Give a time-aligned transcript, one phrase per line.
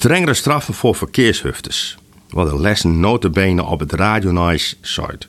[0.00, 1.98] Strengere straffen voor verkeershufters.
[2.28, 5.26] Wat een lessen notenbenen op het Radio Nice site.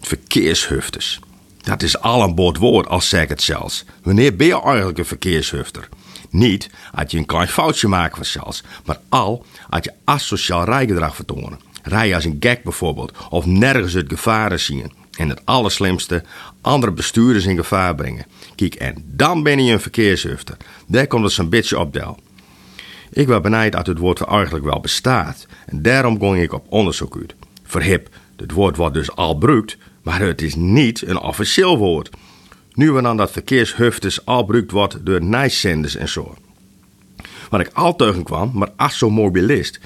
[0.00, 1.20] Verkeershufters.
[1.60, 3.84] Dat is al een boord woord als zeg het zelfs.
[4.02, 5.88] Wanneer ben je eigenlijk een verkeershufter?
[6.30, 11.14] Niet als je een klein foutje maakt van zelfs, maar al als je asociaal rijgedrag
[11.14, 11.60] vertonen.
[11.82, 14.92] Rij als een gek bijvoorbeeld, of nergens het gevaren zien.
[15.16, 16.24] En het allerslimste,
[16.60, 18.26] andere bestuurders in gevaar brengen.
[18.54, 20.56] Kijk, en dan ben je een verkeershufter.
[20.86, 22.18] Daar komt het zo'n beetje op del.
[23.14, 25.46] Ik was benijd dat het woord eigenlijk wel bestaat.
[25.66, 27.34] En daarom ging ik op onderzoek uit.
[27.62, 32.10] Verhip, het woord wordt dus al gebruikt, maar het is niet een officieel woord.
[32.72, 36.34] Nu we dan dat verkeershufters al gebruikt wordt door nijszenders en zo.
[37.50, 39.80] Wat ik al tegen kwam, maar assomobilist.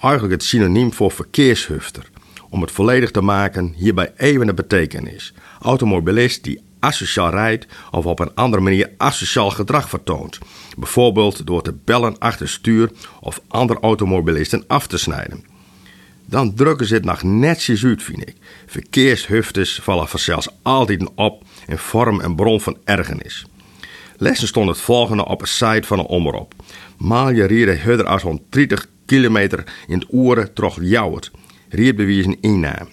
[0.00, 2.10] Eigenlijk het synoniem voor verkeershufter.
[2.48, 5.32] Om het volledig te maken, hierbij even de betekenis.
[5.60, 10.38] Automobilist die asociaal rijdt of op een andere manier asociaal gedrag vertoont.
[10.78, 12.90] Bijvoorbeeld door te bellen achter stuur
[13.20, 15.44] of andere automobilisten af te snijden.
[16.26, 18.36] Dan drukken ze het nog netjes uit, vind ik.
[18.66, 23.46] Verkeershufters vallen vanzelfs altijd op en vormen een bron van ergernis.
[24.16, 26.54] Lessen stond het volgende op een site van een omroep.
[26.98, 31.30] Maal je rieden harder als 130 kilometer in het oren trog jouwert.
[31.68, 32.88] Riedbewijzen innaam.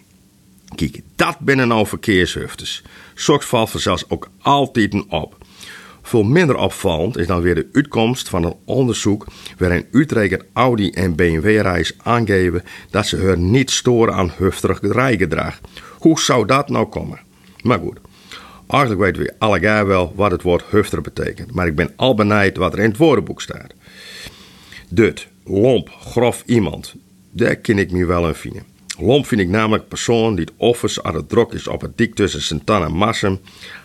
[0.76, 2.84] Kijk, dat binnen nou verkeershufters.
[3.14, 5.46] Soks valt vanzelfs ook altijd op.
[6.02, 9.26] Veel minder opvallend is dan weer de uitkomst van een onderzoek
[9.58, 15.59] waarin Utrecht Audi en BMW-reis aangeven dat ze haar niet storen aan hufterig rijgedrag.
[15.98, 17.20] Hoe zou dat nou komen?
[17.62, 18.00] Maar goed,
[18.68, 22.58] eigenlijk weten we allegaar wel wat het woord hufter betekent, maar ik ben al benijd
[22.58, 23.74] wat er in het woordenboek staat.
[24.90, 26.96] Dut, lomp, grof iemand,
[27.31, 28.77] daar ken ik me wel een vinden.
[29.00, 32.16] Lomp vind ik namelijk persoon die het offers aan het drok is op het dik
[32.16, 33.40] tussen Santana en Massum,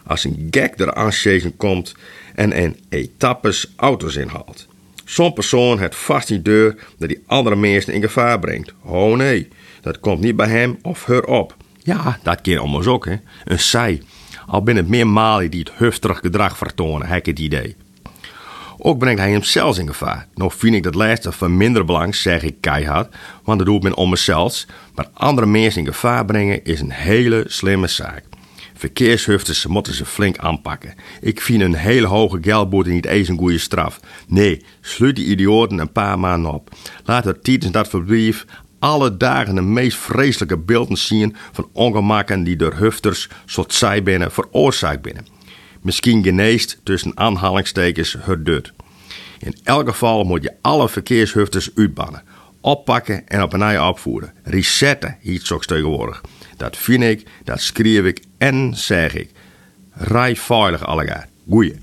[0.07, 1.95] als een gek er aansjezen komt
[2.35, 4.67] en een etappes auto's inhaalt.
[5.05, 8.73] Zo'n persoon heeft vast die deur dat die andere mensen in gevaar brengt.
[8.85, 9.49] Oh nee,
[9.81, 11.57] dat komt niet bij hem of haar op.
[11.79, 13.17] Ja, dat kan allemaal ook, hè.
[13.45, 14.03] Een zij.
[14.47, 17.77] Al ben het meer Mali die het hufterig gedrag vertonen, heb ik het idee.
[18.85, 20.27] Ook brengt hij hem zelfs in gevaar.
[20.35, 23.97] Nog vind ik dat laatste van minder belang, zeg ik keihard, want dat doet men
[23.97, 24.65] om mezelf.
[24.95, 28.25] Maar andere mensen in gevaar brengen is een hele slimme zaak.
[28.75, 30.95] Verkeershufters moeten ze flink aanpakken.
[31.21, 34.01] Ik vind een hele hoge geldboete niet eens een goede straf.
[34.27, 36.71] Nee, sluit die idioten een paar maanden op.
[37.05, 38.45] Laat er tijdens dat verblijf
[38.79, 44.33] alle dagen de meest vreselijke beelden zien van ongemakken die door hufters, zoals zij binnen,
[44.33, 45.27] veroorzaakt binnen.
[45.83, 48.73] Misschien geneest tussen aanhalingstekens het.
[49.39, 52.23] In elk geval moet je alle verkeershufters uitbannen,
[52.61, 54.33] oppakken en op een ei opvoeren.
[54.43, 56.21] Resetten, iets zo tegenwoordig.
[56.57, 59.31] Dat vind ik, dat schreef ik en zeg ik.
[59.93, 61.29] Rij veilig allegaar.
[61.49, 61.75] Goeie.